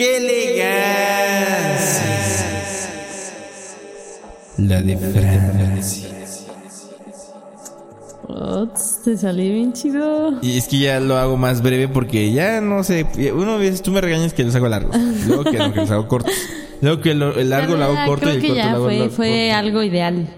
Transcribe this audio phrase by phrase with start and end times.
[0.00, 0.64] ¡Qué elegancia!
[4.56, 6.08] La de Francia.
[8.26, 10.38] Ots, te salió bien chido.
[10.40, 13.04] Y es que ya lo hago más breve porque ya no sé.
[13.34, 14.96] Uno veces tú me regañas que los hago largos.
[15.26, 16.32] Luego que, no, que los hago cortos.
[16.80, 18.76] Luego que lo- el largo lo hago corto y creo el que corto ya lo
[18.76, 19.58] hago fue, largo- fue corto.
[19.58, 20.28] algo ideal.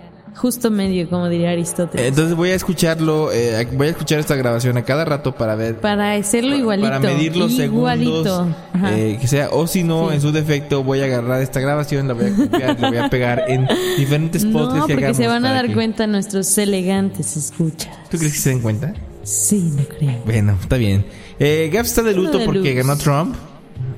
[0.42, 2.04] Justo medio, como diría Aristóteles.
[2.08, 5.76] Entonces voy a escucharlo, eh, voy a escuchar esta grabación a cada rato para ver
[5.76, 6.88] para hacerlo igualito.
[6.88, 8.24] para medir los igualito.
[8.24, 8.56] segundos
[8.90, 10.16] eh, que sea o si no Sí.
[10.16, 13.08] en su defecto voy a agarrar esta grabación la voy a copiar la voy a
[13.08, 17.96] pegar en diferentes no, podcasts que porque se van a dar cuenta nuestros elegantes escuchas.
[18.10, 18.94] ¿tú crees que se den cuenta?
[19.22, 20.18] Sí, no creo.
[20.24, 21.04] bueno está bien
[21.38, 23.36] eh, Gaps está de luto de porque ganó Trump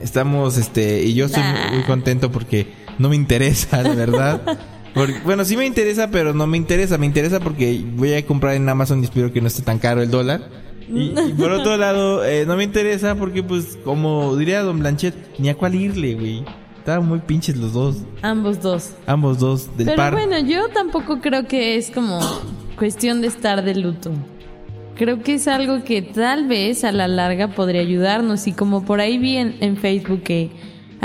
[0.03, 1.71] estamos este y yo estoy Ah.
[1.73, 2.67] muy contento porque
[2.99, 4.43] no me interesa la verdad
[4.95, 6.99] Porque- bueno, sí me interesa, pero no me interesa.
[6.99, 10.03] Me interesa porque voy a comprar en Amazon y espero que no esté tan caro
[10.03, 10.49] el dólar.
[10.89, 15.15] Y, y por otro lado, eh, no me interesa porque, pues, como diría Don Blanchet,
[15.39, 16.45] ni a cuál irle, güey.
[16.79, 17.97] Estaban muy pinches los dos.
[18.21, 18.91] Ambos dos.
[19.07, 20.13] Ambos dos del Pero par.
[20.13, 22.21] bueno, yo tampoco creo que es como
[22.79, 24.13] cuestión de estar de luto.
[24.97, 29.01] Creo que es algo que tal vez a la larga podría ayudarnos y como por
[29.01, 30.51] ahí vi en, en Facebook que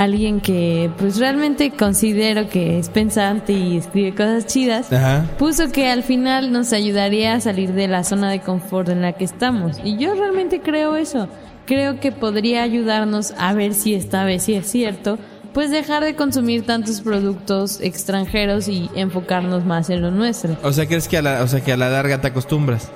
[0.00, 5.26] alguien que pues realmente considero que es pensante y escribe cosas chidas, Ajá.
[5.38, 9.12] puso que al final nos ayudaría a salir de la zona de confort en la
[9.12, 9.76] que estamos.
[9.84, 11.28] Y yo realmente creo eso.
[11.66, 15.18] Creo que podría ayudarnos a ver si esta vez sí es cierto,
[15.52, 20.56] pues dejar de consumir tantos productos extranjeros y enfocarnos más en lo nuestro.
[20.62, 22.90] O sea, crees que a la, o sea, que a la larga te acostumbras.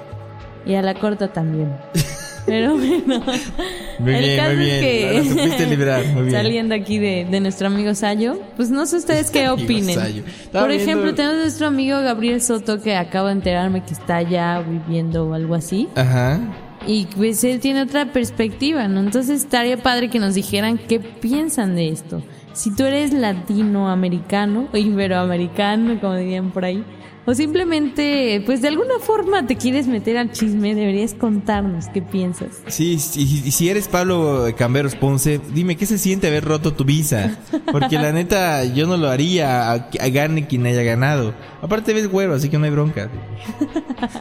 [0.64, 1.76] Y a la corta también.
[2.46, 3.22] Pero bueno.
[3.98, 4.80] Muy el bien, caso muy es bien.
[4.80, 5.22] que
[6.14, 6.30] muy bien.
[6.32, 9.98] saliendo aquí de, de nuestro amigo Sayo, pues no sé ustedes qué opinen.
[10.52, 14.60] Por ejemplo, viendo- tenemos nuestro amigo Gabriel Soto que acabo de enterarme que está ya
[14.60, 15.88] viviendo o algo así.
[15.94, 16.38] Ajá.
[16.86, 19.00] Y pues él tiene otra perspectiva, ¿no?
[19.00, 22.22] Entonces estaría padre que nos dijeran qué piensan de esto.
[22.52, 26.84] Si tú eres latinoamericano o iberoamericano, como dirían por ahí,
[27.26, 32.48] o simplemente, pues de alguna forma te quieres meter al chisme, deberías contarnos qué piensas.
[32.68, 36.84] Sí, sí, y si eres Pablo Camberos Ponce, dime qué se siente haber roto tu
[36.84, 37.38] visa.
[37.72, 41.34] Porque la neta, yo no lo haría, a, a gane quien haya ganado.
[41.62, 43.08] Aparte ves güero, así que no hay bronca.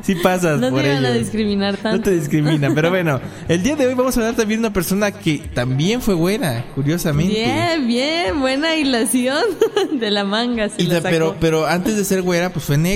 [0.01, 1.19] Sí pasas No por te van a ello.
[1.19, 2.09] discriminar No tanto.
[2.09, 3.19] te discriminan, pero bueno,
[3.49, 6.63] el día de hoy vamos a hablar también de una persona que también fue buena,
[6.73, 7.33] curiosamente.
[7.33, 9.43] Bien, bien, buena hilación
[9.99, 10.69] de la manga.
[10.69, 11.37] Se Y la la- pero, sacó.
[11.41, 12.92] pero antes de ser güera, pues fue negra.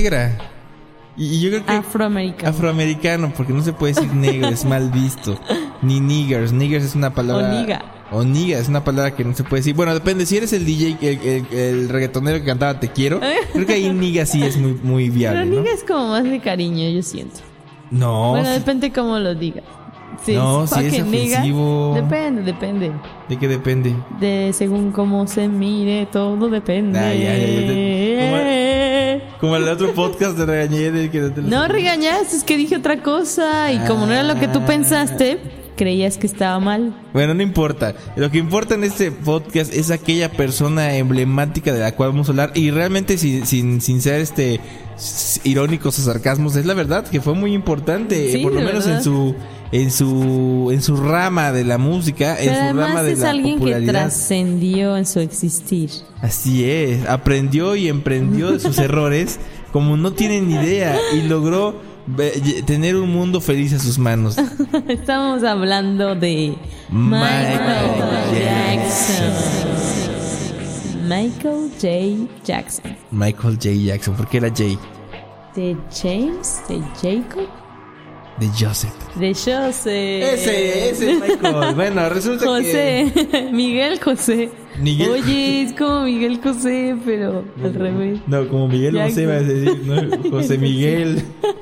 [1.16, 2.48] Y, y yo creo que Afroamericano.
[2.50, 5.38] afroamericano, porque no se puede decir negro, es mal visto.
[5.82, 7.48] Ni niggers, niggers es una palabra.
[7.48, 7.82] O niga.
[8.10, 9.74] O niga, es una palabra que no se puede decir.
[9.74, 13.20] Bueno, depende, si eres el DJ, el, el- el reggaetonero que cantaba Te Quiero,
[13.52, 15.60] creo que ahí niga sí es muy, muy viable, pero ¿no?
[15.62, 17.40] niga es como más de cariño, yo siento.
[17.90, 19.64] No, bueno, depende cómo lo digas.
[20.24, 21.92] Si No, si es fucking nigga, ofensivo.
[21.94, 22.92] Depende, depende.
[23.28, 23.94] ¿de qué depende?
[24.18, 26.98] De según cómo se mire, todo depende.
[26.98, 27.64] Ay, ay, ay,
[29.40, 32.56] Como el otro podcast de regañé de que no te lo- No regañaste, es que
[32.56, 33.72] dije otra cosa.
[33.72, 34.66] Y como no era lo que tú Ah.
[34.66, 35.38] pensaste,
[35.76, 36.92] creías que estaba mal.
[37.12, 37.94] Bueno, no importa.
[38.16, 42.32] Lo que importa en este podcast es aquella persona emblemática de la cual vamos a
[42.32, 42.50] hablar.
[42.54, 44.60] Y realmente sin, sin, sin ser este
[45.44, 48.32] irónicos o sarcasmos, es la verdad que fue muy importante.
[48.32, 48.96] Sí, por lo menos verdad.
[48.98, 49.34] en su,
[49.72, 53.60] en su, en su rama de la música, en su rama de es la alguien
[53.60, 55.90] que trascendió en su existir.
[56.22, 59.38] Así es, aprendió y emprendió de sus errores
[59.72, 61.74] como no tienen ni idea y logró
[62.66, 64.36] tener un mundo feliz a sus manos.
[64.88, 66.56] Estamos hablando de
[66.90, 69.68] Michael Michael Jackson.
[71.06, 72.28] Michael J.
[72.44, 72.96] Jackson.
[73.10, 73.70] Michael J.
[73.70, 74.64] Jackson, ¿por qué era J?
[75.54, 77.48] De James, de Jacob,
[78.40, 78.92] De Joseph.
[79.16, 80.34] de José.
[80.34, 81.74] Ese, ese es Michael.
[81.74, 82.50] Bueno, resulta que...
[82.50, 83.50] José.
[83.52, 84.50] Miguel José.
[84.80, 88.20] Miguel- Oye, es como Miguel José, pero al revés.
[88.28, 88.96] No, como Miguel.
[89.00, 90.30] José va a decir, ¿no?
[90.30, 91.22] José Miguel.
[91.40, 91.56] Bueno,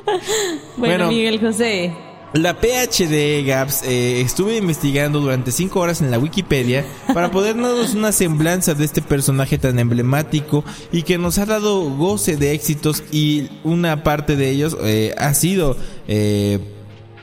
[0.77, 1.09] Bueno.
[1.09, 1.95] Miguel José.
[2.33, 6.85] La PhD Gaps eh, estuve investigando durante 5 horas en la Wikipedia
[7.15, 11.89] para poder darnos una semblanza de este personaje tan emblemático y que nos ha dado
[11.97, 15.77] goce de éxitos y una parte de ellos eh, ha sido
[16.09, 16.59] eh,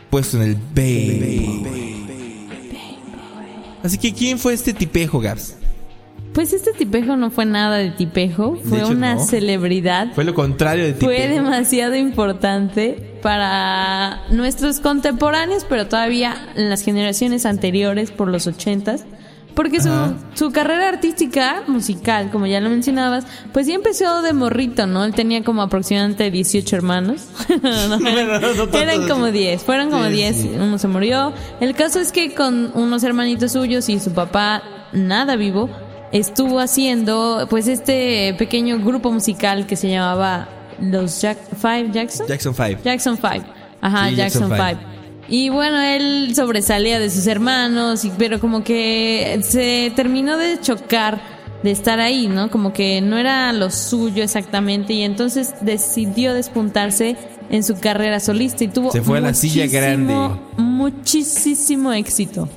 [0.10, 1.68] puesto en el Baby.
[3.84, 5.58] Así que, ¿quién fue este tipejo, Gabs?
[6.34, 9.24] Pues este tipejo no fue nada de tipejo, fue hecho, una no.
[9.26, 10.14] celebridad.
[10.14, 11.12] Fue lo contrario de tipejo.
[11.12, 19.06] Fue demasiado importante para nuestros contemporáneos, pero todavía en las generaciones anteriores, por los ochentas.
[19.54, 19.92] Porque su,
[20.34, 25.06] su carrera artística, musical, como ya lo mencionabas, pues ya empezó de morrito, ¿no?
[25.06, 27.28] Él tenía como aproximadamente 18 hermanos.
[27.62, 28.40] No, Bueno,
[28.72, 30.52] no eran como 10, fueron como Sí, 10, sí.
[30.56, 31.34] uno se murió.
[31.60, 35.70] El caso es que con unos hermanitos suyos y su papá, nada vivo,
[36.14, 40.48] estuvo haciendo pues este pequeño grupo musical que se llamaba
[40.80, 42.28] los Jack Five Jackson.
[42.28, 42.82] Jackson 5.
[42.84, 43.46] Jackson 5.
[43.82, 44.64] Ajá, Sí, Jackson Jackson 5.
[44.64, 44.94] Five.
[45.28, 51.20] Y bueno, él sobresalía de sus hermanos, y, pero como que se terminó de chocar
[51.64, 52.52] de estar ahí, ¿no?
[52.52, 57.16] Como que no era lo suyo exactamente y entonces decidió despuntarse
[57.50, 60.14] en su carrera solista y tuvo Se fue a la silla grande.
[60.58, 62.50] muchísimo éxito.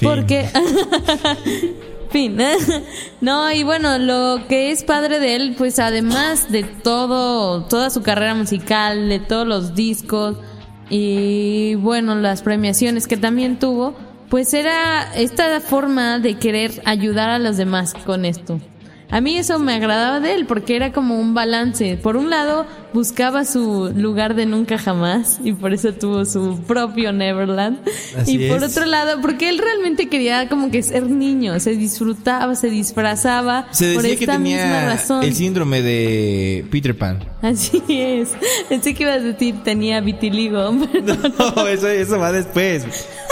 [0.00, 0.48] Porque.
[2.14, 2.38] fin.
[3.20, 8.02] no, y bueno, lo que es padre de él, pues además de todo, toda su
[8.02, 10.36] carrera musical, de todos los discos
[10.88, 13.96] y bueno, las premiaciones que también tuvo,
[14.30, 18.60] pues era esta forma de querer ayudar a los demás con esto.
[19.10, 21.96] A mí eso me agradaba de él porque era como un balance.
[22.02, 27.12] Por un lado, buscaba su lugar de nunca jamás y por eso tuvo su propio
[27.12, 27.78] Neverland.
[28.18, 28.70] Así y por es.
[28.72, 33.94] otro lado, porque él realmente quería como que ser niño, se disfrutaba, se disfrazaba Se
[33.94, 35.22] por decía que esta misma tenía razón.
[35.22, 37.24] el síndrome de Peter Pan.
[37.42, 38.30] Así es.
[38.68, 40.74] Pensé que ibas a decir tenía vitiligo.
[40.92, 41.16] pero
[41.54, 42.84] No, eso, eso va después.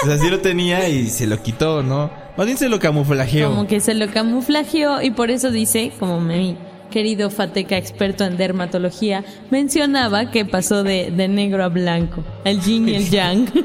[0.02, 2.21] O sea, sí lo tenía y se lo quitó, ¿no?
[2.36, 3.50] Más bien se lo camuflajeó.
[3.50, 6.56] Como que se lo camuflajeó y por eso dice, como mi
[6.90, 12.88] querido Fateca experto en dermatología mencionaba que pasó de, de negro a blanco, el yin
[12.88, 13.46] y el yang.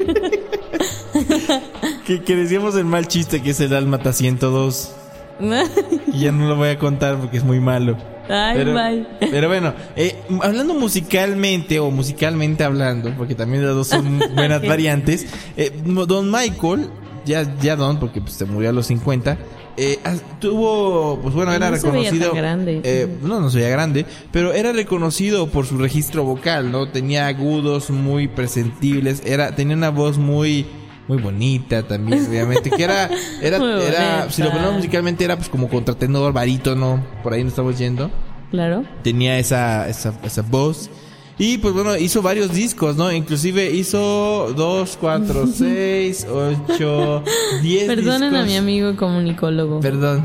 [2.06, 4.94] Que, que decíamos el mal chiste que es el Dálmata 102.
[6.12, 7.96] Y ya no lo voy a contar porque es muy malo.
[8.28, 9.06] Ay, pero, bye.
[9.30, 15.26] pero bueno, eh, hablando musicalmente o musicalmente hablando, porque también las dos son buenas variantes,
[15.56, 16.90] eh, Don Michael,
[17.28, 19.38] ya, ya Don, porque pues, se murió a los 50,
[19.76, 22.28] eh, ah, tuvo, pues bueno, era No se reconocido.
[22.30, 22.80] tan grande.
[22.82, 26.88] eh, no, no se veía grande, pero era reconocido por su registro vocal, ¿no?
[26.88, 30.66] Tenía agudos muy presentibles, era, tenía una voz muy
[31.06, 33.08] muy bonita también, obviamente, que era,
[33.42, 37.78] era, era, si lo ponemos musicalmente era pues como contratenor, barítono, por ahí nos estamos
[37.78, 38.10] yendo
[38.50, 38.84] Claro.
[39.02, 40.90] tenía esa, esa, esa voz.
[41.38, 43.12] Y pues bueno, hizo varios discos, ¿no?
[43.12, 46.26] Inclusive hizo 2, 4, 6,
[46.68, 47.22] 8,
[47.62, 48.38] 10 Perdonen discos.
[48.40, 49.80] a mi amigo comunicólogo.
[49.80, 50.24] Perdón.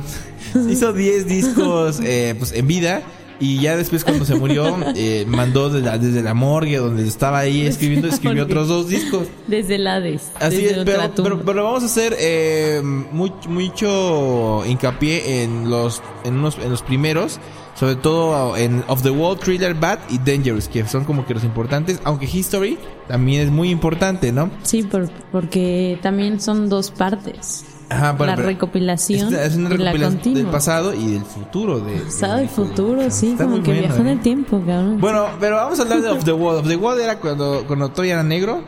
[0.69, 3.01] Hizo 10 discos eh, pues en vida.
[3.43, 7.39] Y ya después cuando se murió, eh, mandó de la- desde la morgue donde estaba
[7.39, 9.27] ahí escribiendo, escribió otros dos discos.
[9.47, 10.31] Desde el Hades.
[10.39, 16.35] Así es, pero, pero, pero vamos a hacer eh, muy- mucho hincapié en los, en,
[16.35, 17.39] unos, en los primeros,
[17.75, 21.43] sobre todo en Of the Wall, Thriller, Bad y Dangerous, que son como que los
[21.43, 24.49] importantes, aunque History también es muy importante, ¿no?
[24.63, 27.65] Sí, por- porque también son dos partes.
[27.93, 31.79] Ajá, bueno, la recopilación es, una y la recopilación del pasado y del futuro.
[31.79, 34.11] De, Pasado de- y futuro, sí, Está como que viajó en ¿eh?
[34.13, 34.99] el tiempo, cabrón.
[34.99, 36.57] Bueno, pero vamos a hablar de Of the Wall.
[36.57, 38.63] Of the Wall era cuando, cuando todavía era negro.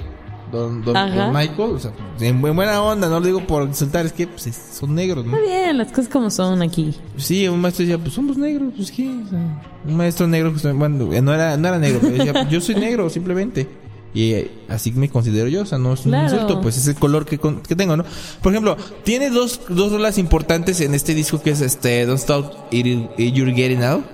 [0.51, 4.05] Don, don, don Michael, o sea, en bu- buena onda, no lo digo por insultar,
[4.05, 5.35] es que pues, es- son negros, ¿no?
[5.35, 6.95] Está bien, las cosas como son aquí.
[7.17, 9.09] Sí, un maestro decía, pues somos negros, pues qué.
[9.25, 9.39] O sea,
[9.85, 12.61] un maestro negro, pues, bueno, eh, no era, no era negro, pero decía, "Pues, yo
[12.61, 13.67] soy negro, simplemente.
[14.15, 16.33] Y así me considero yo, o sea, no es un Claro.
[16.33, 18.05] insulto, pues es el color que, con- que tengo, ¿no?
[18.41, 22.53] Por ejemplo, tiene dos, dos rolas importantes en este disco que es este Don't Stop
[22.71, 24.05] It- You're Getting Out.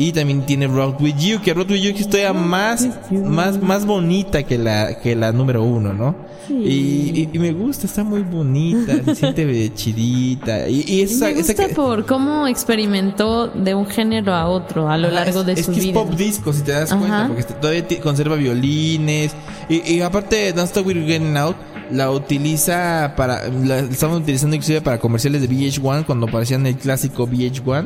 [0.00, 3.84] Y también tiene Rock With You, que Rock With You es todavía más, más, más
[3.84, 6.14] bonita que la, que la número uno, ¿no?
[6.46, 6.54] Sí.
[6.54, 10.68] Y, y- y me gusta, está muy bonita, se siente chidita.
[10.68, 14.88] Y, y esa, Me esa gusta que- por cómo experimentó de un género a otro
[14.88, 15.88] a lo Ajá, largo es- de es su que vida.
[16.00, 17.00] es pop disco, si te das Ajá.
[17.00, 19.32] cuenta, porque todavía conserva violines.
[19.68, 21.56] Y, y aparte, Don't Stop We're Getting Out
[21.90, 23.48] la utiliza para.
[23.48, 27.84] La estaban utilizando inclusive para comerciales de VH1 cuando aparecían el clásico VH1.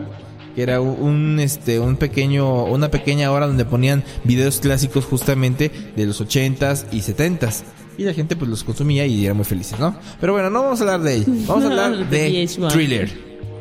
[0.55, 6.07] Que era un, este, un pequeño, una pequeña hora donde ponían videos clásicos justamente de
[6.07, 7.63] los 80s y 70s.
[7.99, 9.95] Y la gente pues los consumía y era muy felices, ¿no?
[10.21, 11.27] Pero bueno, no vamos a hablar de ello.
[11.47, 12.73] Vamos a hablar De de VH1.
[12.73, 13.11] Thriller.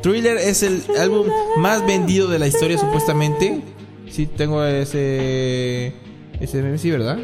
[0.02, 3.62] Thriller es el álbum más vendido de la historia supuestamente.
[4.10, 5.94] Sí, tengo ese...
[6.40, 7.18] Ese sí, ¿verdad?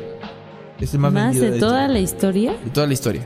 [0.80, 2.52] Es el más, Más vendido de la toda la historia.
[2.64, 3.22] De toda la historia.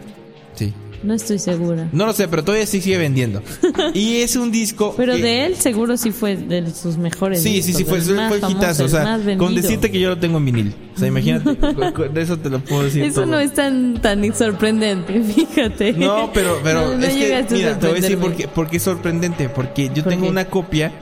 [0.54, 0.72] Sí.
[1.02, 1.88] No estoy segura.
[1.92, 3.42] No lo sé, pero todavía sí sigue vendiendo.
[3.94, 4.94] y es un disco.
[4.96, 7.42] Pero que- de él seguro sí fue de sus mejores.
[7.42, 8.84] Sí, sí, sí, fue, fue hitazo.
[8.84, 10.74] O sea, con decirte que yo lo tengo en vinil.
[10.94, 11.50] O sea, imagínate,
[12.12, 13.02] de eso te lo puedo decir.
[13.02, 13.26] Eso todo.
[13.26, 15.92] no es tan, tan sorprendente, fíjate.
[15.94, 18.68] No, pero, pero No, no es que, mira, te voy a decir por qué, por
[18.68, 19.48] qué es sorprendente.
[19.48, 20.30] Porque yo ¿Por tengo qué?
[20.30, 20.92] una copia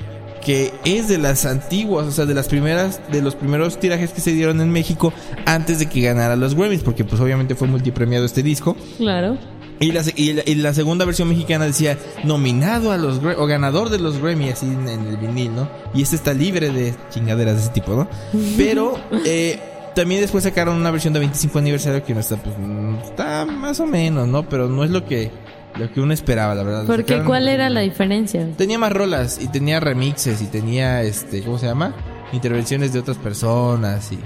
[0.45, 4.23] que es de las antiguas, o sea, de las primeras, de los primeros tirajes que
[4.23, 5.13] se dieron en México
[5.45, 8.75] antes de que ganara los Grammys, porque pues obviamente fue multipremiado este disco.
[8.97, 9.37] Claro.
[9.81, 13.89] Y la, y la, y la segunda versión mexicana decía nominado a los o ganador
[13.89, 15.69] de los Grammy así en, en el vinil, ¿no?
[15.95, 18.07] Y este está libre de chingaderas de ese tipo, ¿no?
[18.59, 19.59] Pero eh,
[19.95, 23.81] también después sacaron una versión de 25 aniversario que no está, pues, mm, está más
[23.81, 24.47] o menos, ¿no?
[24.49, 25.31] Pero no es lo que
[25.79, 26.85] lo que uno esperaba, la verdad.
[26.87, 28.47] Porque Sacaron- ¿cuál era la diferencia?
[28.59, 31.95] Tenía más rolas y tenía remixes y tenía, este, ¿cómo se llama?
[32.33, 34.19] Intervenciones de otras personas y.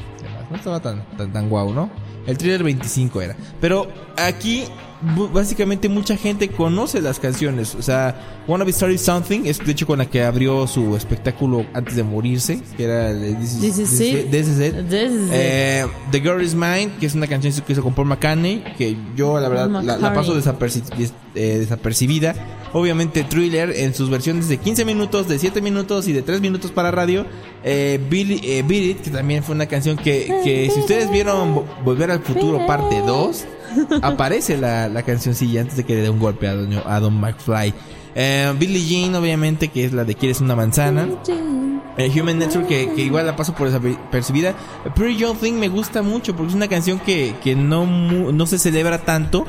[0.54, 1.90] No estaba tan, tan, tan guau, ¿no?
[2.26, 3.36] El thriller 25 era.
[3.60, 4.64] Pero aquí,
[5.32, 7.74] básicamente, mucha gente conoce las canciones.
[7.74, 11.66] O sea, Wanna Be Starting Something es de hecho con la que abrió su espectáculo
[11.74, 14.14] antes de morirse, que era This Is, This is This Is it.
[14.26, 14.30] It.
[14.30, 14.88] This Is It.
[14.88, 15.30] This is it.
[15.32, 18.96] Eh, The Girl Is Mine, que es una canción que hizo con Paul McCartney, que
[19.16, 22.34] yo la verdad la, la paso desaperci- des- eh, desapercibida.
[22.72, 26.70] Obviamente Thriller en sus versiones de 15 minutos, de 7 minutos y de 3 minutos
[26.72, 27.24] para radio.
[27.62, 31.54] Eh, Billy, eh, Beat It, que también fue una canción que, que si ustedes vieron
[31.54, 33.44] Vo- Volver al Futuro parte 2,
[34.02, 37.14] aparece la, la cancioncilla antes de que le dé un golpe a Don, a Don
[37.20, 37.72] McFly.
[38.16, 41.08] Eh, Billie Jean, obviamente, que es la de Quieres una manzana.
[41.96, 44.54] Eh, Human Nature que, que igual la paso por desapercibida.
[44.96, 48.58] Pretty Young Thing me gusta mucho porque es una canción que, que no, no se
[48.58, 49.46] celebra tanto,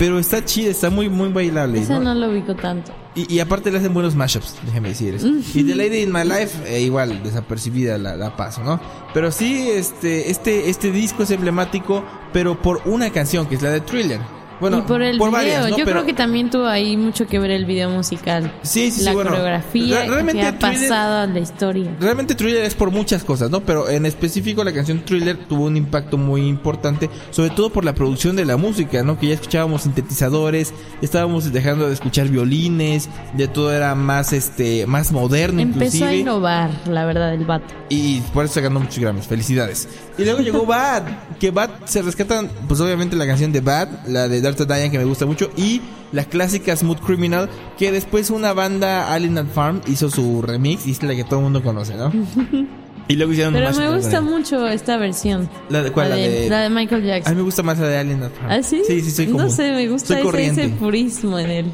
[0.00, 1.78] pero está chida, está muy muy bailable.
[1.78, 2.14] Esa ¿no?
[2.14, 2.90] no lo ubico tanto.
[3.14, 5.28] Y, y aparte le hacen buenos mashups, déjeme decir eso.
[5.28, 8.80] Y The Lady in My Life, eh, igual, desapercibida la, la paso, ¿no?
[9.12, 12.02] Pero sí, este, este, este disco es emblemático,
[12.32, 14.20] pero por una canción, que es la de Thriller.
[14.60, 15.78] Bueno, y por el video, varias, ¿no?
[15.78, 18.52] yo Pero- creo que también tuvo ahí mucho que ver el video musical.
[18.62, 21.90] Sí, sí, sí, la bueno, coreografía re- realmente que ha Thriller- pasado a la historia.
[22.00, 23.60] Realmente Thriller es por muchas cosas, ¿no?
[23.60, 27.94] Pero en específico la canción Thriller tuvo un impacto muy importante, sobre todo por la
[27.94, 29.18] producción de la música, ¿no?
[29.18, 35.12] Que ya escuchábamos sintetizadores, estábamos dejando de escuchar violines, ya todo era más este más
[35.12, 37.72] moderno Empezó a innovar, la verdad, el vato.
[37.88, 39.26] y por eso ganó muchos Grammys.
[39.26, 39.88] Felicidades.
[40.18, 41.04] Y luego llegó Bad,
[41.38, 44.98] que Bad se rescatan pues obviamente la canción de Bad, la de Darth Diane que
[44.98, 45.80] me gusta mucho y
[46.12, 51.02] la clásica Smooth Criminal que después una banda Alien Farm hizo su remix y es
[51.02, 52.12] la que todo el mundo conoce, ¿no?
[53.08, 55.48] Y luego hicieron Pero me gusta mucho esta versión.
[55.68, 56.10] ¿La de cuál?
[56.10, 57.32] La La de, de- la de Michael A Jackson.
[57.34, 58.48] mí me gusta más la de Alien Farm.
[58.48, 58.82] ¿Ah, sí?
[58.86, 59.40] Sí, sí, soy como...
[59.40, 61.66] No sé, me gusta ese, purismo en él.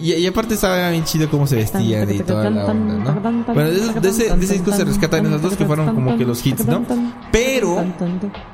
[0.00, 3.54] Y, y aparte estaba bien chido cómo se vestían y toda la onda, ¿no?
[3.54, 6.24] Bueno, de, de ese, de ese disco se rescatan esas dos que fueron como que
[6.24, 6.84] los hits, ¿no?
[7.34, 7.84] Pero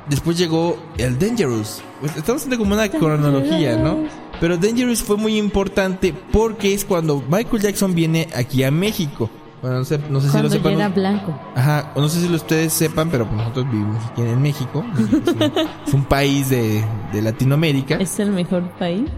[0.08, 1.82] después llegó el Dangerous.
[2.00, 3.98] Pues, Estamos haciendo como una cronología, ¿no?
[4.40, 9.28] Pero Dangerous fue muy importante porque es cuando Michael Jackson viene aquí a México.
[9.60, 10.72] Bueno, no sé, no sé si lo sepan.
[10.72, 11.38] era blanco.
[11.54, 14.82] Ajá, no sé si lo ustedes sepan, pero pues nosotros vivimos aquí en México.
[14.82, 15.42] México Es un,
[15.86, 16.82] es un país de,
[17.12, 17.96] de Latinoamérica.
[17.96, 19.10] Es el mejor país.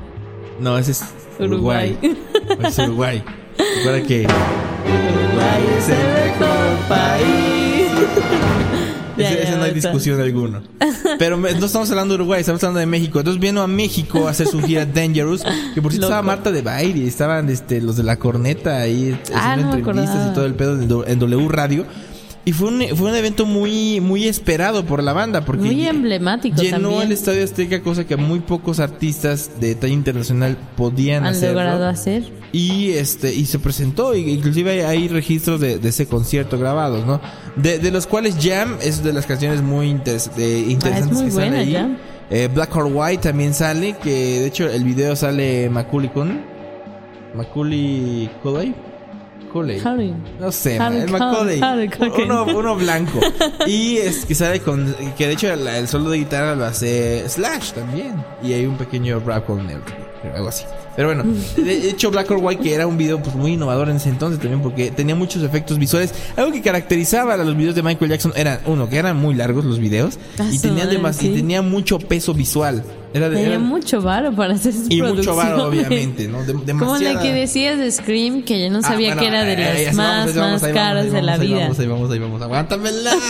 [0.58, 1.04] No, ese es
[1.38, 1.96] Uruguay.
[2.02, 2.66] Uruguay.
[2.68, 3.24] Es Uruguay.
[3.76, 8.62] Recuerda que Uruguay es el mejor país.
[9.16, 10.62] Ya, ese, ya, ese no hay discusión alguna.
[11.18, 13.18] Pero me- no estamos hablando de Uruguay, estamos hablando de México.
[13.18, 15.42] Entonces vino a México a hacer su gira Dangerous.
[15.74, 16.14] Que por cierto Loco.
[16.14, 19.78] estaba Marta de Baile, estaban este, los de la corneta ahí Ah, haciendo no me
[19.90, 21.86] entrevistas y todo el pedo en, en W Radio.
[22.44, 25.44] Y fue un, fue un evento muy, muy esperado por la banda.
[25.44, 27.02] Porque Muy emblemático llenó también.
[27.02, 31.50] el Estadio Azteca, cosa que muy pocos artistas de talla internacional podían Han hacer.
[31.54, 32.24] logrado hacer.
[32.50, 37.06] y este y se presentó y inclusive hay, hay registros de, de ese concierto grabados
[37.06, 37.18] no
[37.56, 41.30] de, de los cuales Jam es de las canciones muy interes- de- interesantes muy que
[41.30, 41.96] salen buena, ahí Jam.
[42.28, 46.40] Eh, Black or White también sale que de hecho el video sale Macaulay con
[47.34, 48.28] Macaulay
[49.84, 50.14] Harry.
[50.40, 51.60] no sé, Harry el Col- Macaulay.
[51.62, 52.24] Harry Culkin.
[52.24, 53.20] Uno, uno blanco.
[53.66, 54.94] Y es que sale con.
[55.16, 58.14] Que de hecho el, el solo de guitarra lo hace Slash también.
[58.42, 59.78] Y hay un pequeño rap con él.
[60.34, 60.64] Algo así.
[60.94, 61.24] Pero bueno,
[61.56, 64.38] de hecho Black or White que era un video pues muy innovador en ese entonces
[64.38, 66.14] también porque tenía muchos efectos visuales.
[66.36, 69.64] Algo que caracterizaba a los videos de Michael Jackson era uno que eran muy largos
[69.64, 72.84] los videos Ah, y tenían y tenía mucho peso visual.
[73.14, 76.42] Era de, Tenía eran- mucho varo para hacer sus y mucho varo obviamente, ¿no?
[76.44, 79.28] De- Como demasiada- la que decías de Scream, que yo no Ah, sabía bueno, que
[79.28, 81.60] era de eh, las vamos, más, vamos, más vamos, caras ahí de la vamos, vida.
[81.60, 82.42] Vamos, ahí vamos, ahí vamos.
[82.42, 83.12] Aguántamela.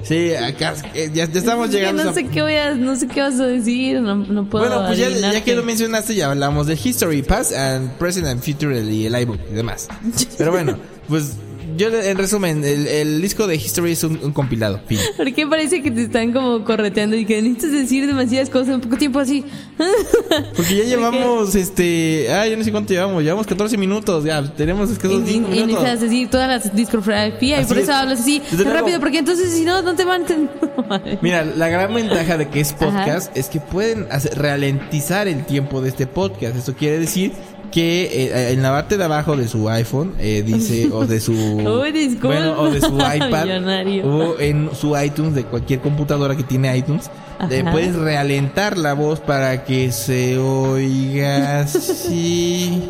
[0.00, 2.72] Sí, acá eh, ya, ya estamos Es que llegando no a- sé qué voy a,
[2.74, 5.62] no sé qué vas a decir, no, no puedo Bueno, pues ya, ya que lo
[5.64, 9.88] mencionaste, ya hablamos de History, Past and Present and Future y el iBook y demás.
[10.38, 11.32] Pero bueno, pues
[11.78, 14.80] yo en resumen, el, el disco de History es un, un compilado.
[14.86, 14.98] Fin.
[15.16, 18.80] ¿Por qué parece que te están como correteando y que necesitas decir demasiadas cosas en
[18.80, 19.44] poco tiempo así?
[20.56, 24.90] Porque ya llevamos, este, ah, yo no sé cuánto llevamos, llevamos 14 minutos, ya, tenemos
[24.90, 25.82] escasos Y, 5 y minutos.
[25.82, 27.96] necesitas decir toda la discografía y por eso es.
[27.96, 28.72] hablas así tan luego.
[28.72, 31.00] rápido, porque entonces si no, no te van a.
[31.22, 35.80] Mira, la gran ventaja de que es podcast es que pueden hacer, ralentizar el tiempo
[35.80, 36.56] de este podcast.
[36.56, 37.32] Eso quiere decir
[37.70, 41.34] que eh, en la parte de abajo de su iPhone eh, dice o de su
[41.68, 44.04] Uy, disculpa, bueno o de su iPad millonario.
[44.06, 47.10] o en su iTunes de cualquier computadora que tiene iTunes
[47.50, 52.82] eh, puedes realentar la voz para que se oiga así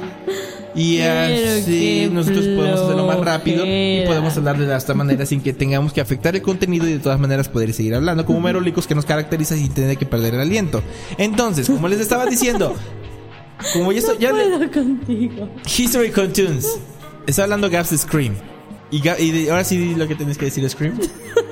[0.75, 5.52] y así nosotros podemos hacerlo más rápido y podemos hablar de esta manera sin que
[5.52, 8.94] tengamos que afectar el contenido y de todas maneras poder seguir hablando como merolicos que
[8.94, 10.82] nos caracteriza sin tener que perder el aliento.
[11.18, 12.75] Entonces, como les estaba diciendo,
[13.73, 15.49] como ya, ya le- contigo.
[15.66, 16.78] History Cartoons,
[17.26, 18.35] está hablando Gaps Scream.
[18.90, 20.99] Y, ahora sí lo que tienes que decir de Scream.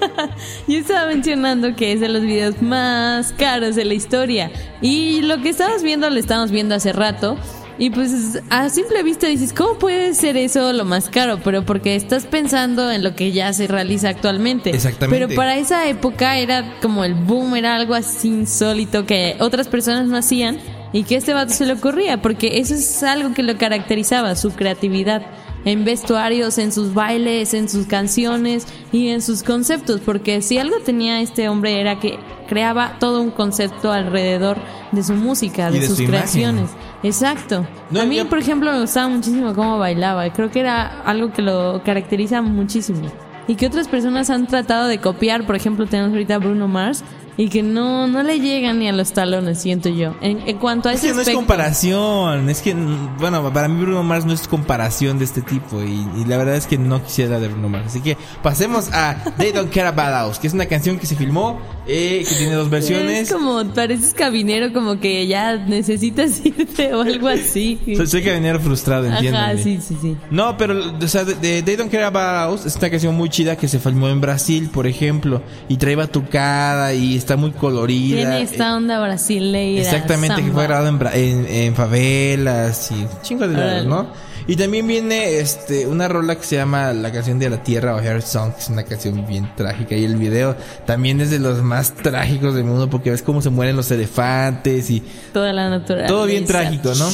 [0.66, 4.50] Yo estaba mencionando que es de los videos más caros de la historia.
[4.80, 7.36] Y lo que estabas viendo lo estábamos viendo hace rato.
[7.78, 11.40] Y pues a simple vista dices, ¿cómo puede ser eso lo más caro?
[11.44, 14.70] Pero porque estás pensando en lo que ya se realiza actualmente.
[14.70, 15.26] Exactamente.
[15.26, 20.06] Pero para esa época era como el boom, era algo así insólito que otras personas
[20.06, 20.58] no hacían
[20.94, 24.34] y que a este vato se le ocurría, porque eso es algo que lo caracterizaba,
[24.36, 25.26] su creatividad
[25.66, 30.76] en vestuarios, en sus bailes, en sus canciones y en sus conceptos, porque si algo
[30.78, 32.18] tenía este hombre era que
[32.48, 34.56] creaba todo un concepto alrededor
[34.92, 36.20] de su música, de, de sus su imagen.
[36.20, 36.70] creaciones.
[37.02, 37.66] Exacto.
[37.90, 40.32] No, a mí, por ejemplo, me gustaba muchísimo cómo bailaba.
[40.32, 43.10] Creo que era algo que lo caracteriza muchísimo.
[43.48, 45.46] Y que otras personas han tratado de copiar.
[45.46, 47.04] Por ejemplo, tenemos ahorita a Bruno Mars.
[47.38, 50.14] Y que no, no le llegan ni a los talones, siento yo.
[50.22, 51.38] En, en cuanto a Es ese que no es aspecto.
[51.40, 52.48] comparación.
[52.48, 52.74] Es que,
[53.18, 55.82] bueno, para mí Bruno Mars no es comparación de este tipo.
[55.82, 57.86] Y, y la verdad es que no quisiera de Bruno Mars.
[57.88, 61.14] Así que pasemos a They Don't Care About Us, que es una canción que se
[61.14, 63.28] filmó, eh, que tiene dos versiones.
[63.28, 67.78] Es como, pareces cabinero, como que ya necesitas irte o algo así.
[67.96, 69.38] Soy, soy cabinero frustrado, entiendo.
[69.38, 70.16] Ajá, sí, sí, sí.
[70.30, 73.28] No, pero, o sea, de, de They Don't Care About Us es una canción muy
[73.28, 78.16] chida que se filmó en Brasil, por ejemplo, y trae batucada y está muy colorida.
[78.16, 79.82] Tiene Eh, esta onda brasileira.
[79.82, 83.86] Exactamente, que fue grabado en, Bra- en, en favelas y chingo de lados.
[83.86, 84.06] ¿no?
[84.48, 87.98] Y también viene este una rola que se llama La canción de la tierra o
[87.98, 89.96] Hair Song, que es una canción bien trágica.
[89.96, 93.50] Y el video también es de los más trágicos del mundo porque ves cómo se
[93.50, 96.06] mueren los elefantes y Toda la naturaleza.
[96.14, 97.08] todo bien trágico, ¿no?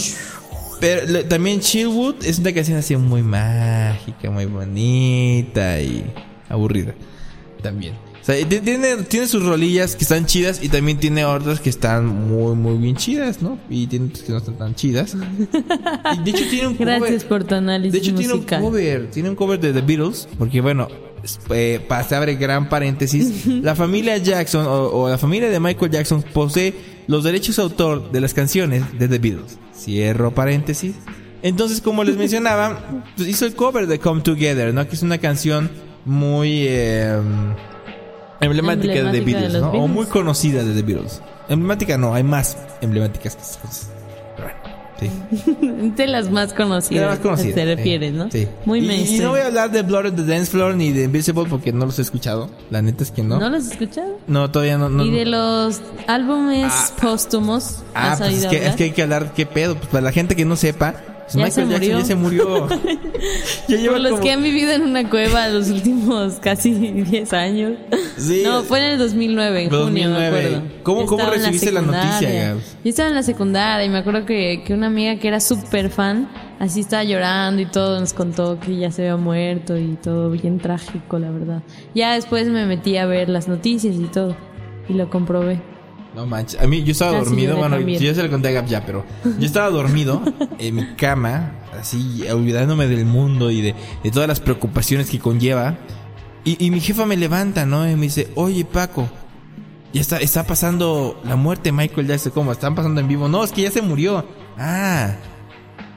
[0.79, 6.05] Pero le- también Chillwood es una canción así muy mágica, muy bonita y
[6.51, 6.93] aburrida.
[7.63, 7.95] También.
[8.23, 11.69] O sea, ti- tiene, tiene sus rolillas que están chidas y también tiene otras que
[11.71, 13.59] están muy, muy bien chidas, ¿no?
[13.69, 15.15] Y tiene otras que no están tan chidas.
[15.15, 16.99] Y de hecho tiene un cover.
[17.01, 20.29] Gracias por tu análisis De hecho tiene un cover, tiene un cover de The Beatles,
[20.39, 20.87] porque bueno,
[21.51, 26.23] eh, se abre gran paréntesis, la familia Jackson o, o la familia de Michael Jackson
[26.33, 26.75] posee
[27.09, 29.59] los derechos de autor de las canciones de The Beatles.
[29.77, 30.95] Cierro paréntesis.
[31.43, 34.87] Entonces, como les mencionaba, pues hizo el cover de Come Together, ¿no?
[34.87, 35.69] Que es una canción
[36.05, 37.17] muy eh,
[38.47, 39.69] emblemática, de The Emblemática de Beatles, los ¿no?
[39.69, 39.91] O Beatles.
[39.95, 41.21] muy conocida de The Beatles.
[41.49, 43.91] Emblemática no, hay más emblemáticas que esas cosas.
[44.37, 44.61] Pero bueno,
[45.01, 45.91] sí.
[45.97, 47.03] De las más conocidas.
[47.03, 47.55] Era más conocida.
[47.55, 48.31] Te eh, refieres, ¿no?
[48.31, 48.47] Sí.
[48.65, 49.25] Muy y, y mainstream.
[49.25, 51.99] no voy a hablar de Blood the Dance Floor ni de Invisible porque no los
[51.99, 52.51] he escuchado.
[52.71, 53.39] La neta es que no.
[53.39, 54.19] ¿No No, los has escuchado?
[54.51, 54.89] todavía no.
[54.89, 56.91] no y de los álbumes Ah.
[57.01, 59.75] póstumos, ah, ¿has pues es que, es que hay que hablar qué pedo.
[59.77, 60.95] Pues para la gente que no sepa,
[61.33, 62.69] pues Ya Michael se Jackson murió.
[62.69, 63.03] ya se murió.
[63.69, 67.33] ya lleva Por los como- que han vivido en una cueva los últimos casi 10
[67.33, 67.73] años.
[68.17, 68.43] Sí.
[68.45, 70.19] No, fue en el 2009, en junio, 2009.
[70.21, 70.63] me acuerdo.
[70.83, 72.49] ¿Cómo- cómo recibiste la noticia, secundaria.
[72.51, 72.77] Gabs?
[72.85, 75.91] Yo estaba en la secundaria y me acuerdo que, que una amiga que era súper
[75.91, 80.31] fan, así estaba llorando y todo, nos contó que ya se había muerto y todo
[80.31, 81.63] bien trágico, la verdad.
[81.95, 84.37] Ya después me metí a ver las noticias y todo
[84.89, 85.61] y lo comprobé.
[86.15, 86.61] No manches.
[86.61, 87.55] A mí yo estaba Ah, dormido.
[87.55, 87.99] yo bueno, también.
[88.01, 90.23] yo ya se lo conté a Gab ya, pero yo estaba dormido
[90.59, 95.77] en mi cama, así olvidándome del mundo y de, de todas las preocupaciones que conlleva.
[96.45, 97.89] Y, y mi jefa me levanta, ¿no?
[97.89, 99.09] Y me dice, oye Paco,
[99.95, 102.33] ya está, está pasando la muerte de Michael Jackson.
[102.35, 102.53] ¿Cómo?
[102.53, 103.29] ¿Están pasando en vivo?
[103.29, 104.27] No, es que ya se murió.
[104.59, 105.15] Ah.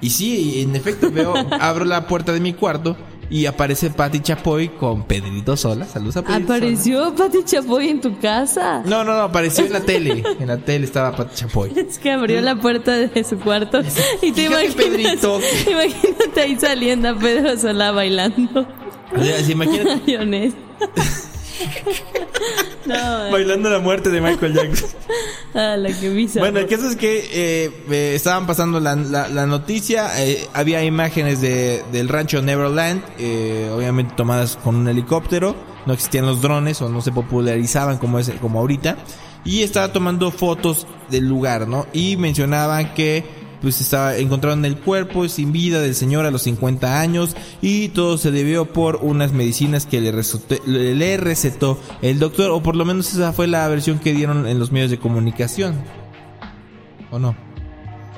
[0.02, 2.96] Y sí, en efecto veo, abro la puerta de mi cuarto
[3.30, 5.86] y aparece Patty Chapoy con Pedrito Sola.
[5.86, 6.58] Saludos a Pedrito Sola.
[6.58, 8.84] ¿Apareció Pati Chapoy en tu casa?
[8.86, 10.24] No, no, no, apareció en la tele.
[10.40, 11.72] En la tele estaba Patty Chapoy.
[11.86, 13.82] Es que abrió la puerta de su cuarto
[14.22, 15.40] y te imaginas, Pedrito.
[15.70, 18.68] imagínate ahí saliendo a Pedro Solá bailando.
[19.16, 20.54] O sea, imagínate.
[22.86, 22.94] No,
[23.32, 24.90] Bailando la muerte de Michael Jackson.
[25.56, 26.40] ah, la que visa.
[26.40, 30.84] Bueno, el caso es que eh, eh, estaban pasando la, la- la noticia, eh, había
[30.84, 36.82] imágenes de, del rancho Neverland, eh, obviamente tomadas con un helicóptero, no existían los drones
[36.82, 38.98] o no se popularizaban como, es, como ahorita,
[39.44, 41.88] y estaba tomando fotos del lugar, ¿no?
[41.94, 43.24] Y mencionaban que
[43.62, 48.18] pues estaba, encontraron el cuerpo sin vida del señor a los 50 años y todo
[48.18, 52.86] se debió por unas medicinas que le, recetó- le recetó el doctor, o por lo
[52.86, 55.76] menos esa fue la versión que dieron en los medios de comunicación.
[57.12, 57.36] ¿O no?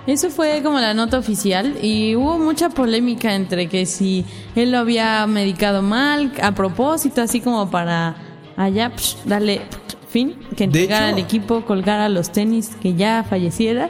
[0.07, 4.23] Eso fue como la nota oficial y hubo mucha polémica entre que si
[4.55, 8.15] él lo había medicado mal a propósito, así como para
[8.55, 13.89] allá psh, darle psh, fin, que entregara al equipo, colgara los tenis, que ya falleciera.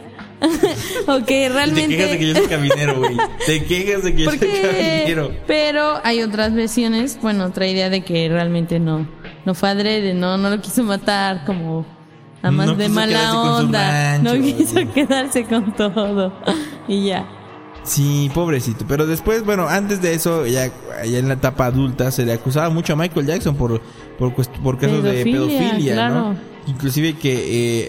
[1.07, 1.97] O que realmente...
[1.97, 3.17] Te quejas de que yo soy caminero, güey.
[3.45, 5.31] Te quejas de que yo soy caminero.
[5.47, 9.07] pero hay otras versiones, bueno, otra idea de que realmente no,
[9.45, 11.85] no fue adrede, no, no lo quiso matar como
[12.41, 16.33] a más No de mala onda, no quiso quedarse con todo
[16.87, 17.27] y ya.
[17.83, 18.85] Sí, pobrecito.
[18.87, 20.67] Pero después, bueno, antes de eso, ya,
[21.05, 23.81] ya en la etapa adulta, se le acusaba mucho a Michael Jackson por,
[24.19, 26.15] por, por casos de Pedofilia, pedofilia, claro.
[26.15, 26.56] ¿no?
[26.67, 27.33] Inclusive que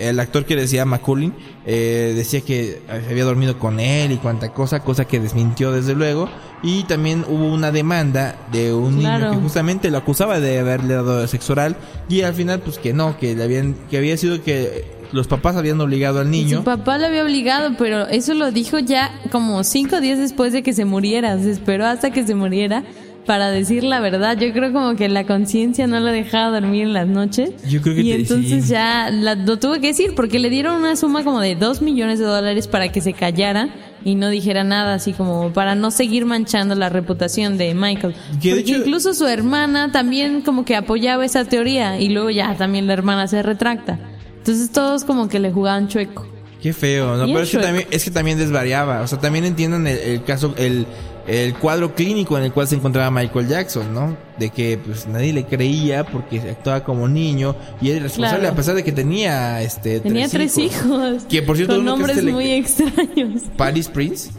[0.05, 1.35] eh, el actor que decía McCullin
[1.67, 6.29] eh, decía que había dormido con él y cuanta cosa, cosa que desmintió desde luego.
[6.63, 9.27] Y también hubo una demanda de un Claro.
[9.27, 11.77] niño que justamente lo acusaba de haberle dado sexo oral
[12.09, 15.57] y al final pues que no, que le habían, que había sido que los papás
[15.57, 16.59] habían obligado al niño.
[16.59, 20.63] Su papá lo había obligado, pero eso lo dijo ya como cinco días después de
[20.63, 21.39] que se muriera.
[21.39, 22.85] Se esperó hasta que se muriera
[23.29, 24.37] para decir la verdad.
[24.37, 27.51] Yo creo como que la conciencia no lo dejaba dormir en las noches.
[27.69, 28.71] Yo creo que y te- entonces sí.
[28.73, 32.19] ya la- lo tuvo que decir porque le dieron una suma como de dos millones
[32.19, 33.69] de dólares para que se callara
[34.05, 38.15] y no dijera nada, así como para no seguir manchando la reputación de Michael.
[38.15, 42.57] De Porque hecho- incluso su hermana también como que apoyaba esa teoría y luego ya
[42.57, 43.99] también la hermana se retracta.
[44.39, 46.27] Entonces todos como que le jugaban chueco.
[46.63, 47.27] Qué feo, ¿no?
[47.27, 49.03] Pero es que, también, es que también desvariaba.
[49.03, 50.87] O sea, también entiendan el, el caso, el,
[51.29, 54.17] el cuadro clínico en el cual se encontraba Michael Jackson, ¿no?
[54.39, 58.55] De que pues nadie le creía porque actuaba como niño y era responsable Claro.
[58.55, 61.25] a pesar de que tenía este Tenía tres hijos.
[61.29, 63.43] Que, por cierto, con que nombres le- muy extraños.
[63.57, 64.31] Paris Prince.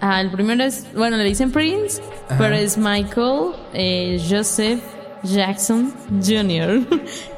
[0.00, 2.38] Ah, el primero es, bueno, le dicen Prince, Ajá.
[2.38, 4.80] pero es Michael eh, Joseph
[5.24, 5.92] Jackson
[6.24, 6.86] Jr.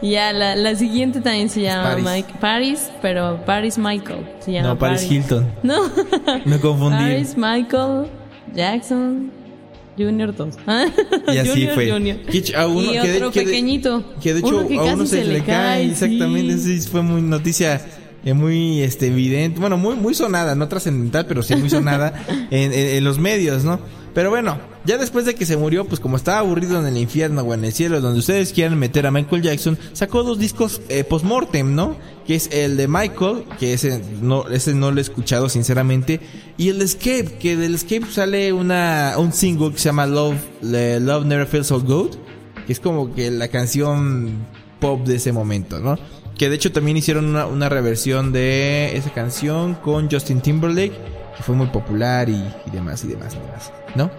[0.03, 2.05] y ya la, la siguiente también se llama Paris.
[2.05, 4.26] Mike Paris, pero Paris Michael.
[4.40, 5.50] Se llama No, Paris Hilton.
[5.62, 5.85] No,
[6.44, 6.98] No confundir.
[7.00, 8.09] Paris Michael
[8.55, 9.31] Jackson
[9.99, 10.35] Jr.
[10.35, 10.55] 2.
[11.35, 11.91] Y así Junior, fue.
[11.91, 12.17] Junior.
[12.23, 14.05] Que a uno y que de- otro que de- pequeñito.
[14.23, 16.57] Que de hecho Uno que a uno se, le cae, exactamente.
[16.59, 17.81] Sí, fue muy noticia
[18.25, 22.13] eh, muy este evidente, bueno, muy muy sonada, no trascendental, pero sí muy sonada
[22.51, 23.81] en, en- en los medios, ¿no?
[24.14, 27.42] Pero bueno, ya después de que se murió, pues como estaba aburrido en el infierno
[27.42, 31.05] o en el cielo, donde ustedes quieran meter a Michael Jackson, sacó dos discos eh,
[31.05, 31.96] post-mortem, ¿no?
[32.27, 36.20] Que es el de Michael, que ese no, ese no lo he escuchado sinceramente,
[36.57, 41.25] y el Escape, que del Escape sale una, un single que se llama Love, Love
[41.25, 42.16] Never Feels So Good,
[42.66, 44.46] que es como que la canción
[44.81, 45.99] pop de ese momento, ¿no?
[46.37, 50.94] Que de hecho también hicieron una, una reversión de esa canción con Justin Timberlake,
[51.37, 54.11] que fue muy popular y, y demás y demás y demás, ¿no?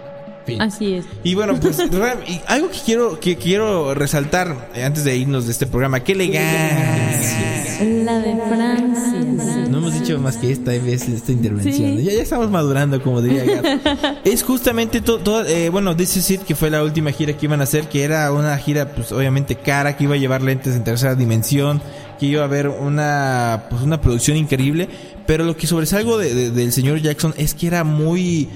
[0.46, 0.60] Fin.
[0.62, 1.06] Así es.
[1.24, 1.78] Y bueno, pues
[2.28, 6.14] y algo que quiero que quiero resaltar eh, antes de irnos de este programa, qué
[6.14, 7.86] elegancia.
[8.04, 9.68] La de Francia.
[9.70, 11.98] No hemos dicho más que esta vez esta intervención.
[11.98, 12.04] Sí.
[12.04, 14.18] Ya, ya estamos madurando, como diría Gab.
[14.24, 17.64] es justamente todo, bueno, This Is It, que fue la última gira que iban a
[17.64, 21.16] hacer, que era una gira, pues obviamente cara, que iba a llevar lentes en tercera
[21.16, 21.82] dimensión,
[22.20, 24.88] que iba a haber una, pues una producción increíble.
[25.26, 28.50] Pero lo que sobresalgo de- de- del señor Jackson es que era muy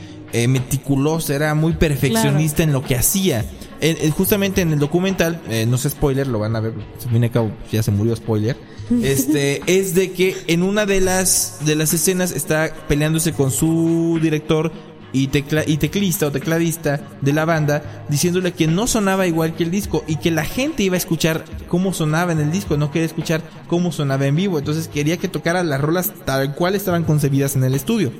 [0.43, 3.45] eh, meticuloso, era muy perfeccionista en lo que hacía.
[3.81, 7.27] En- justamente en el documental, eh, no sé spoiler, lo van a ver, se viene
[7.27, 8.55] a cabo, ya se murió spoiler.
[9.01, 14.19] Este, es de que en una de las, de las escenas está peleándose con su
[14.21, 14.71] director
[15.11, 19.63] y, tecla, y teclista o tecladista de la banda, diciéndole que no sonaba igual que
[19.63, 22.91] el disco y que la gente iba a escuchar cómo sonaba en el disco, no
[22.91, 24.59] quería escuchar cómo sonaba en vivo.
[24.59, 28.11] Entonces quería que tocara las rolas tal cual estaban concebidas en el estudio.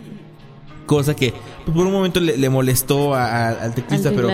[0.86, 1.34] Cosa que
[1.66, 4.28] pues, por un momento le, le molestó a- a- al teclista, pero,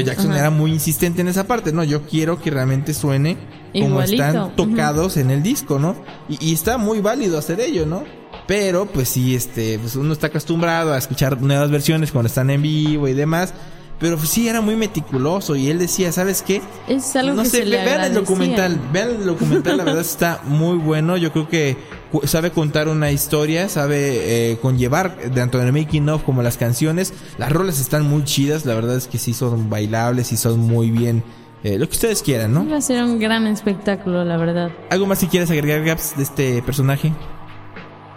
[0.00, 0.40] Jackson ajá.
[0.40, 1.72] era muy insistente en esa parte.
[1.72, 3.36] No, yo quiero que realmente suene
[3.72, 5.96] como Igualito, están tocados en el disco, ¿no?
[6.28, 8.04] Y, y está muy válido hacer ello, ¿no?
[8.46, 12.62] Pero pues sí, este, pues uno está acostumbrado a escuchar nuevas versiones cuando están en
[12.62, 13.52] vivo y demás.
[13.98, 16.60] Pero pues, sí, era muy meticuloso y él decía, ¿sabes qué?
[16.86, 19.84] Es algo no que sé, se ve- le vean el documental, vean el documental, la
[19.84, 21.16] verdad está muy bueno.
[21.16, 21.78] Yo creo que
[22.24, 27.14] sabe contar una historia, sabe eh, conllevar tanto en el making of como las canciones.
[27.38, 30.90] Las rolas están muy chidas, la verdad es que sí son bailables y son muy
[30.90, 31.22] bien
[31.64, 32.68] eh, lo que ustedes quieran, ¿no?
[32.68, 34.70] Va a ser un gran espectáculo, la verdad.
[34.90, 37.12] ¿Algo más si quieres agregar, Gaps, de este personaje?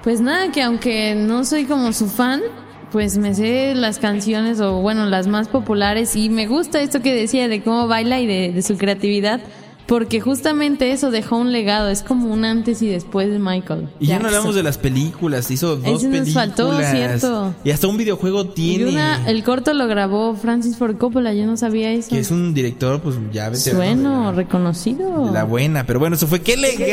[0.03, 2.41] Pues nada, que aunque no soy como su fan,
[2.91, 7.13] pues me sé las canciones o bueno, las más populares y me gusta esto que
[7.13, 9.41] decía de cómo baila y de, de su creatividad.
[9.89, 13.89] Porque justamente eso dejó un legado, es como un antes y después de Michael.
[13.99, 16.33] Y ya no hablamos de las películas, hizo dos Ese nos películas.
[16.33, 17.55] faltó, cierto.
[17.63, 18.89] Y hasta un videojuego Y tiene.
[18.91, 22.09] una, el corto lo grabó Francis Ford Coppola, yo no sabía eso.
[22.09, 25.25] Que es un director, pues ya veterano Bueno, la- reconocido.
[25.25, 25.85] de la buena.
[25.85, 26.87] Pero bueno, eso fue ¡Qué elegancia!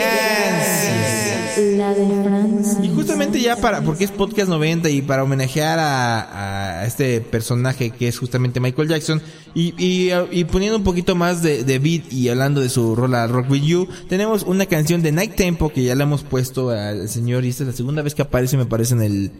[1.76, 2.84] La de Francia.
[2.84, 7.90] Y justamente ya para, porque es podcast 90 y para homenajear a, a este personaje
[7.90, 9.22] que es justamente Michael Jackson
[9.54, 13.26] y, y, y poniendo un poquito más de, de beat y hablando de su rola
[13.26, 17.08] Rock With You, tenemos una canción de Night Tempo que ya la hemos puesto al
[17.08, 19.32] señor y esta es la segunda vez que aparece me parece en el,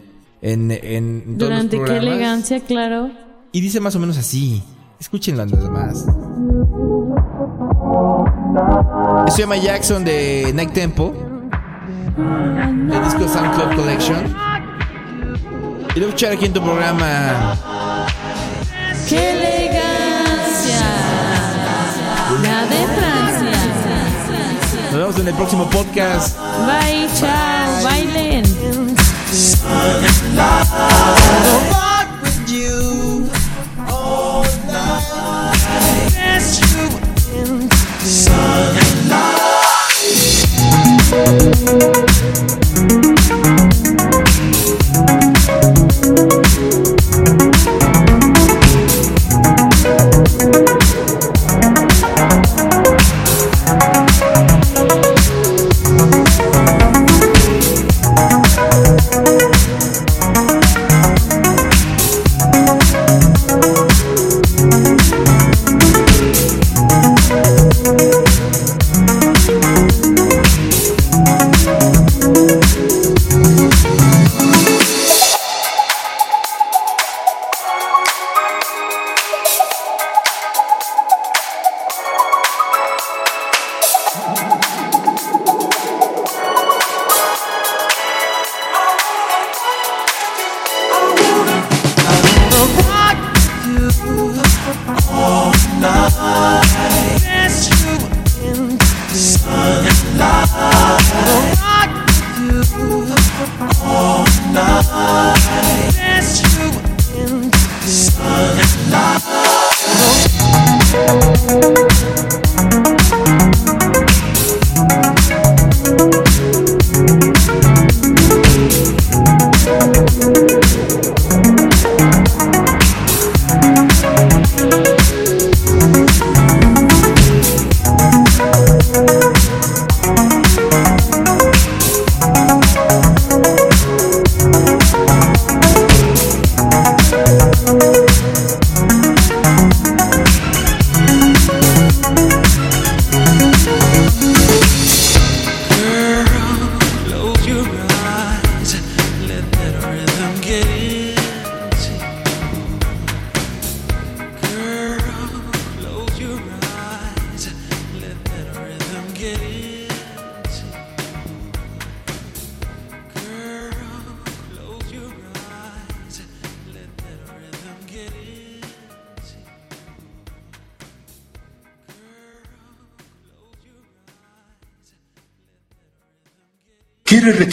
[0.43, 3.11] en, en todos los Durante qué elegancia, claro.
[3.53, 4.63] Y dice más o menos así.
[4.99, 6.07] Escúchenlo nada más.
[9.27, 11.15] Esto se llama Jackson de Night Tempo.
[12.17, 14.35] El disco Sound Club Collection.
[15.95, 17.57] Y lo escuchar aquí en tu programa.
[19.09, 19.66] ¡Qué
[25.27, 26.39] en el próximo podcast.
[26.67, 28.45] Bye, chao, bailen.